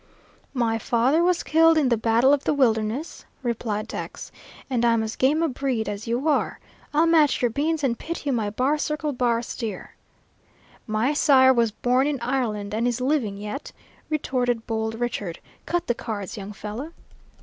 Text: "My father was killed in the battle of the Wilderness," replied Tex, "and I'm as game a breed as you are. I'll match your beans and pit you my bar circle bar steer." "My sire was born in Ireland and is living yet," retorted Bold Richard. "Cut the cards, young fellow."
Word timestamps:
"My 0.55 0.79
father 0.79 1.21
was 1.23 1.43
killed 1.43 1.77
in 1.77 1.89
the 1.89 1.95
battle 1.95 2.33
of 2.33 2.43
the 2.45 2.55
Wilderness," 2.55 3.25
replied 3.43 3.87
Tex, 3.87 4.31
"and 4.67 4.83
I'm 4.83 5.03
as 5.03 5.15
game 5.15 5.43
a 5.43 5.47
breed 5.47 5.87
as 5.87 6.07
you 6.07 6.27
are. 6.27 6.59
I'll 6.91 7.05
match 7.05 7.39
your 7.39 7.51
beans 7.51 7.83
and 7.83 7.99
pit 7.99 8.25
you 8.25 8.33
my 8.33 8.49
bar 8.49 8.79
circle 8.79 9.13
bar 9.13 9.43
steer." 9.43 9.93
"My 10.87 11.13
sire 11.13 11.53
was 11.53 11.69
born 11.69 12.07
in 12.07 12.19
Ireland 12.19 12.73
and 12.73 12.87
is 12.87 12.99
living 12.99 13.37
yet," 13.37 13.73
retorted 14.09 14.65
Bold 14.65 14.95
Richard. 14.95 15.37
"Cut 15.67 15.85
the 15.85 15.93
cards, 15.93 16.35
young 16.35 16.51
fellow." 16.51 16.93